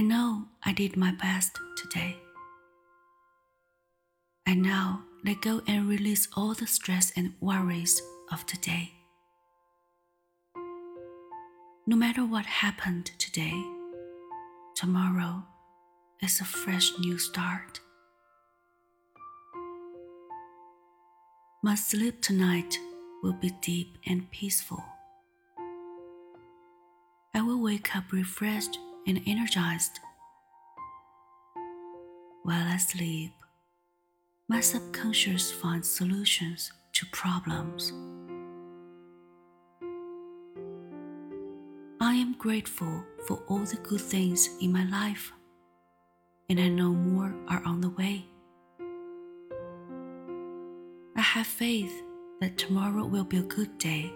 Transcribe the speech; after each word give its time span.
I 0.00 0.02
know 0.02 0.46
I 0.64 0.72
did 0.72 0.96
my 0.96 1.12
best 1.12 1.58
today. 1.76 2.16
I 4.46 4.54
now 4.54 5.02
let 5.26 5.42
go 5.42 5.60
and 5.66 5.90
release 5.90 6.26
all 6.34 6.54
the 6.54 6.66
stress 6.66 7.12
and 7.16 7.34
worries 7.38 8.00
of 8.32 8.46
today. 8.46 8.94
No 11.86 11.96
matter 11.96 12.24
what 12.24 12.46
happened 12.46 13.10
today, 13.18 13.52
tomorrow 14.74 15.44
is 16.22 16.40
a 16.40 16.44
fresh 16.44 16.98
new 16.98 17.18
start. 17.18 17.80
My 21.62 21.74
sleep 21.74 22.22
tonight 22.22 22.78
will 23.22 23.34
be 23.34 23.50
deep 23.60 23.98
and 24.06 24.30
peaceful. 24.30 24.82
I 27.34 27.42
will 27.42 27.60
wake 27.62 27.94
up 27.94 28.12
refreshed 28.12 28.78
and 29.06 29.20
energized. 29.26 30.00
While 32.42 32.66
I 32.66 32.76
sleep, 32.76 33.32
my 34.48 34.60
subconscious 34.60 35.52
finds 35.52 35.88
solutions 35.90 36.72
to 36.92 37.06
problems. 37.12 37.92
I 42.00 42.14
am 42.14 42.34
grateful 42.38 43.04
for 43.26 43.42
all 43.46 43.60
the 43.60 43.76
good 43.76 44.00
things 44.00 44.48
in 44.60 44.72
my 44.72 44.84
life, 44.84 45.32
and 46.48 46.58
I 46.58 46.68
know 46.68 46.92
more 46.92 47.34
are 47.48 47.62
on 47.64 47.80
the 47.80 47.90
way. 47.90 48.26
I 51.16 51.20
have 51.20 51.46
faith 51.46 52.02
that 52.40 52.56
tomorrow 52.56 53.04
will 53.04 53.24
be 53.24 53.36
a 53.36 53.42
good 53.42 53.76
day. 53.78 54.12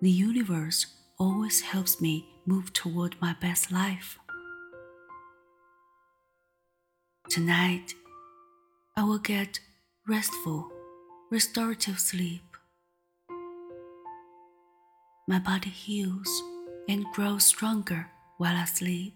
The 0.00 0.10
universe 0.10 0.86
always 1.18 1.60
helps 1.60 2.00
me 2.00 2.26
move 2.46 2.72
toward 2.72 3.16
my 3.20 3.34
best 3.40 3.72
life. 3.72 4.18
Tonight, 7.28 7.94
I 8.96 9.04
will 9.04 9.18
get 9.18 9.60
restful, 10.06 10.70
restorative 11.30 11.98
sleep. 11.98 12.42
My 15.26 15.38
body 15.38 15.70
heals 15.70 16.42
and 16.88 17.04
grows 17.12 17.44
stronger 17.44 18.06
while 18.38 18.56
I 18.56 18.64
sleep. 18.64 19.14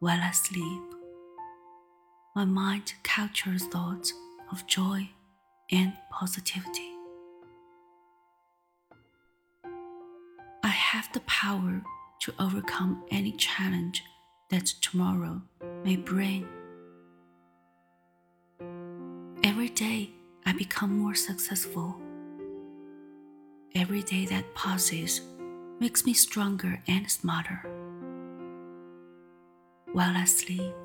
While 0.00 0.20
I 0.20 0.32
sleep, 0.32 0.82
my 2.34 2.44
mind 2.44 2.94
captures 3.02 3.66
thoughts 3.66 4.12
of 4.50 4.66
joy 4.66 5.10
and 5.70 5.92
positivity. 6.10 6.91
Have 10.92 11.10
the 11.14 11.20
power 11.20 11.80
to 12.20 12.34
overcome 12.38 13.02
any 13.10 13.32
challenge 13.32 14.04
that 14.50 14.66
tomorrow 14.82 15.40
may 15.82 15.96
bring. 15.96 16.46
Every 19.42 19.70
day 19.70 20.10
I 20.44 20.52
become 20.52 20.98
more 20.98 21.14
successful. 21.14 21.96
Every 23.74 24.02
day 24.02 24.26
that 24.26 24.54
passes 24.54 25.22
makes 25.80 26.04
me 26.04 26.12
stronger 26.12 26.78
and 26.86 27.10
smarter. 27.10 27.62
While 29.92 30.14
I 30.14 30.26
sleep, 30.26 30.76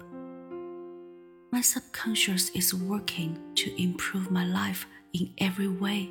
my 1.51 1.59
subconscious 1.59 2.49
is 2.51 2.73
working 2.73 3.37
to 3.55 3.83
improve 3.83 4.31
my 4.31 4.45
life 4.45 4.87
in 5.11 5.33
every 5.37 5.67
way. 5.67 6.09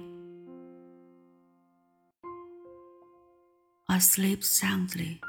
I 3.97 3.99
sleep 3.99 4.45
soundly 4.45 5.23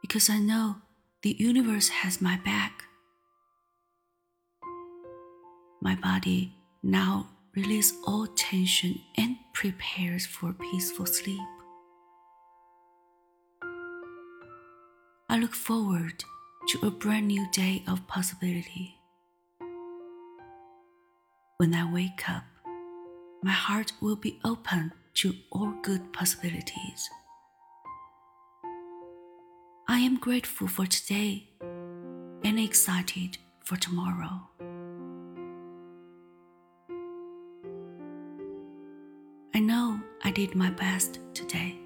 because 0.00 0.30
I 0.30 0.38
know 0.38 0.76
the 1.20 1.36
universe 1.38 1.90
has 1.90 2.22
my 2.22 2.40
back. 2.46 2.84
My 5.82 5.96
body 5.96 6.54
now 6.82 7.28
releases 7.54 7.92
all 8.06 8.26
tension 8.26 9.02
and 9.18 9.36
prepares 9.52 10.24
for 10.24 10.54
peaceful 10.54 11.04
sleep. 11.04 11.48
I 15.28 15.36
look 15.36 15.54
forward 15.54 16.24
to 16.68 16.86
a 16.86 16.90
brand 16.90 17.28
new 17.28 17.46
day 17.52 17.82
of 17.86 18.08
possibility. 18.08 18.94
When 21.58 21.74
I 21.74 21.92
wake 21.92 22.30
up, 22.30 22.44
my 23.42 23.52
heart 23.52 23.92
will 24.00 24.16
be 24.16 24.40
open 24.42 24.92
to 25.16 25.34
all 25.52 25.74
good 25.82 26.14
possibilities. 26.14 27.10
I 29.96 30.00
am 30.00 30.18
grateful 30.18 30.68
for 30.68 30.84
today 30.84 31.48
and 32.44 32.60
excited 32.60 33.38
for 33.64 33.76
tomorrow. 33.76 34.42
I 39.54 39.58
know 39.58 39.98
I 40.22 40.32
did 40.32 40.54
my 40.54 40.68
best 40.68 41.20
today. 41.32 41.78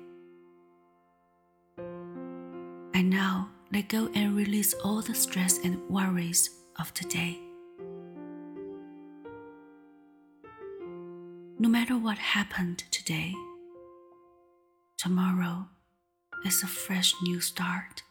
I 2.96 3.02
now 3.02 3.48
let 3.72 3.88
go 3.88 4.08
and 4.12 4.34
release 4.36 4.74
all 4.82 5.02
the 5.02 5.14
stress 5.14 5.60
and 5.62 5.80
worries 5.88 6.50
of 6.80 6.92
today. 6.92 7.38
No 11.60 11.68
matter 11.68 11.96
what 11.96 12.18
happened 12.18 12.82
today, 12.90 13.36
tomorrow 14.96 15.68
is 16.44 16.62
a 16.62 16.66
fresh 16.66 17.14
new 17.22 17.40
start. 17.40 18.02